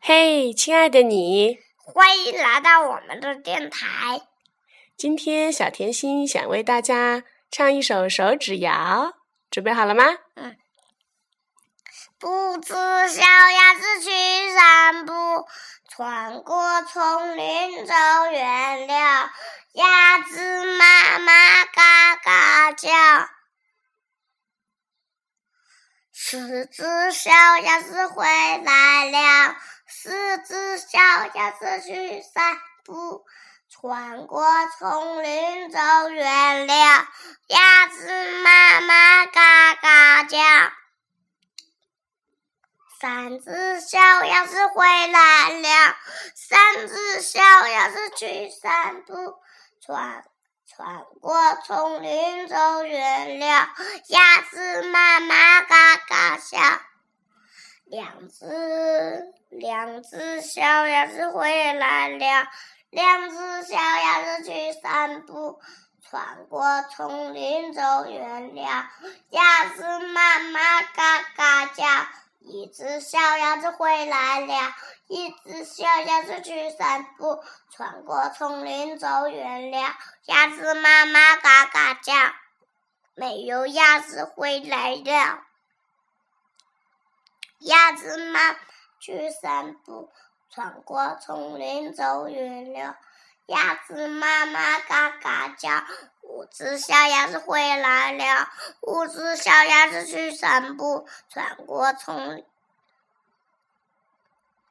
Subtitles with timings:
[0.00, 4.22] 嘿，亲爱的你，欢迎来到我们的电台。
[4.96, 9.14] 今天小甜心想为大家唱一首手指谣，
[9.50, 10.04] 准备好了吗？
[10.34, 10.56] 嗯。
[12.18, 14.10] 不知小鸭子去
[14.54, 15.12] 散步，
[15.88, 17.94] 穿过丛林走
[18.30, 19.30] 远了，
[19.74, 22.88] 鸭子妈妈嘎嘎叫。
[26.12, 29.56] 十只小鸭子回来了，
[29.98, 30.10] 四
[30.46, 30.98] 只小
[31.34, 33.24] 鸭子去散步，
[33.70, 34.44] 穿过
[34.78, 35.78] 丛林走
[36.10, 36.74] 远了，
[37.46, 40.38] 鸭子妈妈嘎嘎叫。
[43.00, 45.96] 三只小鸭子回来了，
[46.34, 49.14] 三只小鸭子去散步，
[49.80, 50.22] 穿
[50.66, 53.70] 穿过丛林走远了，
[54.08, 56.58] 鸭子妈妈嘎嘎笑。
[57.86, 62.48] 两只两只小鸭子回来了，
[62.90, 65.60] 两只小鸭子去散步，
[66.02, 68.90] 穿过丛林走远了，
[69.30, 71.84] 鸭子妈妈嘎嘎叫。
[72.40, 74.54] 一只小鸭子回来了，
[75.08, 79.78] 一只小鸭子去散步，穿过丛林走远了，
[80.26, 82.12] 鸭子妈妈嘎嘎叫。
[83.14, 85.40] 没有鸭子回来了，
[87.66, 88.56] 鸭子妈
[89.00, 90.12] 去散步，
[90.48, 92.96] 穿过丛林走远了，
[93.46, 95.82] 鸭子妈妈嘎嘎叫。
[96.22, 98.48] 五只小鸭子回来了，
[98.82, 102.46] 五只小鸭子去散步，穿过丛林。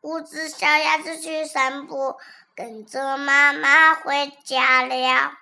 [0.00, 2.18] 五只小鸭子去散步，
[2.54, 5.32] 跟着妈妈回家了。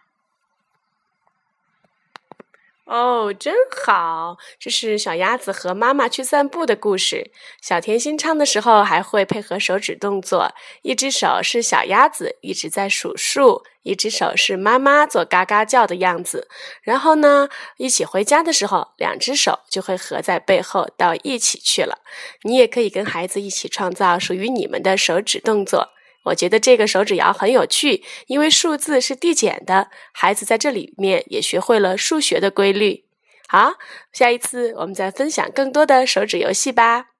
[2.87, 3.53] 哦，真
[3.85, 4.37] 好！
[4.61, 7.33] 这是小鸭子和妈妈去散步的故事。
[7.61, 16.47] 小甜心唱的时候还会配合手指动作，一只手是小鸭子一直在数数，一只手是妈妈做嘎嘎叫的样子。
[16.81, 21.99] 然后呢，一起回家的时候，两只手就会合在背后到一起去了。
[22.43, 25.89] 你也可以跟孩子一起创造属于你们的手指动作。
[26.27, 33.05] 我觉得这个手指谣很有趣，因为数字是递减的，孩子在这里面也学会了数学的规律。
[33.49, 33.75] 好，
[34.13, 37.16] 下一次我们再分享更多的手指游戏吧。